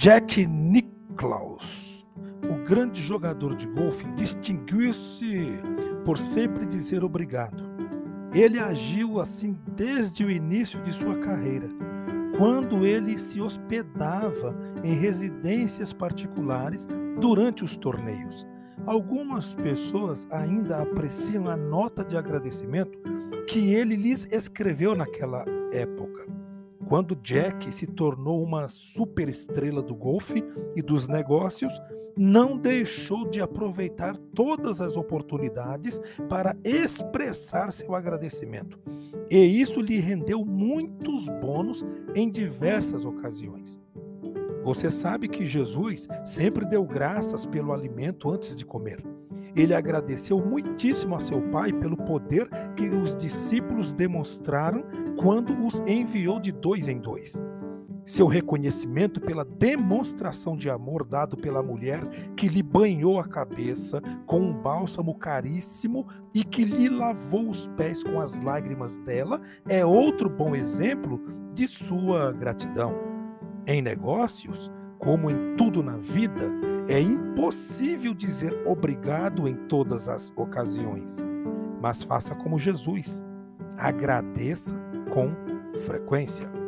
Jack 0.00 0.46
Nicklaus, 0.46 2.06
o 2.50 2.54
grande 2.64 3.02
jogador 3.02 3.54
de 3.54 3.66
golfe, 3.66 4.10
distinguiu-se 4.12 5.60
por 6.06 6.16
sempre 6.16 6.64
dizer 6.64 7.04
obrigado. 7.04 7.62
Ele 8.32 8.58
agiu 8.58 9.20
assim 9.20 9.58
desde 9.76 10.24
o 10.24 10.30
início 10.30 10.82
de 10.84 10.92
sua 10.94 11.18
carreira, 11.18 11.68
quando 12.38 12.86
ele 12.86 13.18
se 13.18 13.42
hospedava 13.42 14.56
em 14.82 14.94
residências 14.94 15.92
particulares 15.92 16.88
durante 17.20 17.62
os 17.62 17.76
torneios. 17.76 18.46
Algumas 18.86 19.54
pessoas 19.54 20.26
ainda 20.30 20.80
apreciam 20.80 21.46
a 21.46 21.58
nota 21.58 22.02
de 22.02 22.16
agradecimento 22.16 22.98
que 23.46 23.74
ele 23.74 23.96
lhes 23.96 24.26
escreveu 24.32 24.94
naquela 24.94 25.44
época. 25.74 26.39
Quando 26.90 27.14
Jack 27.14 27.70
se 27.70 27.86
tornou 27.86 28.42
uma 28.42 28.66
superestrela 28.66 29.80
do 29.80 29.94
golfe 29.94 30.42
e 30.74 30.82
dos 30.82 31.06
negócios, 31.06 31.72
não 32.16 32.58
deixou 32.58 33.30
de 33.30 33.40
aproveitar 33.40 34.16
todas 34.34 34.80
as 34.80 34.96
oportunidades 34.96 36.00
para 36.28 36.56
expressar 36.64 37.70
seu 37.70 37.94
agradecimento. 37.94 38.76
E 39.30 39.36
isso 39.38 39.80
lhe 39.80 40.00
rendeu 40.00 40.44
muitos 40.44 41.28
bônus 41.40 41.86
em 42.16 42.28
diversas 42.28 43.04
ocasiões. 43.04 43.80
Você 44.64 44.90
sabe 44.90 45.28
que 45.28 45.46
Jesus 45.46 46.08
sempre 46.24 46.66
deu 46.66 46.84
graças 46.84 47.46
pelo 47.46 47.72
alimento 47.72 48.28
antes 48.28 48.56
de 48.56 48.66
comer. 48.66 49.00
Ele 49.54 49.74
agradeceu 49.74 50.44
muitíssimo 50.44 51.14
a 51.14 51.20
seu 51.20 51.40
Pai 51.50 51.72
pelo 51.72 51.96
poder 51.96 52.48
que 52.76 52.88
os 52.88 53.16
discípulos 53.16 53.92
demonstraram 53.92 54.84
quando 55.20 55.66
os 55.66 55.80
enviou 55.80 56.40
de 56.40 56.50
dois 56.50 56.88
em 56.88 56.98
dois. 56.98 57.42
Seu 58.06 58.26
reconhecimento 58.26 59.20
pela 59.20 59.44
demonstração 59.44 60.56
de 60.56 60.70
amor 60.70 61.04
dado 61.04 61.36
pela 61.36 61.62
mulher 61.62 62.00
que 62.34 62.48
lhe 62.48 62.62
banhou 62.62 63.20
a 63.20 63.28
cabeça 63.28 64.00
com 64.26 64.40
um 64.40 64.54
bálsamo 64.54 65.14
caríssimo 65.14 66.06
e 66.34 66.42
que 66.42 66.64
lhe 66.64 66.88
lavou 66.88 67.50
os 67.50 67.66
pés 67.76 68.02
com 68.02 68.18
as 68.18 68.40
lágrimas 68.40 68.96
dela 68.96 69.40
é 69.68 69.84
outro 69.84 70.30
bom 70.30 70.56
exemplo 70.56 71.20
de 71.52 71.68
sua 71.68 72.32
gratidão. 72.32 72.98
Em 73.66 73.82
negócios, 73.82 74.72
como 74.98 75.30
em 75.30 75.54
tudo 75.56 75.82
na 75.82 75.98
vida, 75.98 76.46
é 76.88 76.98
impossível 76.98 78.14
dizer 78.14 78.56
obrigado 78.66 79.46
em 79.46 79.54
todas 79.68 80.08
as 80.08 80.32
ocasiões. 80.34 81.26
Mas 81.78 82.02
faça 82.02 82.34
como 82.34 82.58
Jesus. 82.58 83.22
Agradeça 83.76 84.89
com 85.10 85.34
frequência. 85.86 86.59